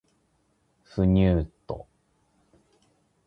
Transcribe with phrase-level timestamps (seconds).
[0.83, 1.85] 不入斗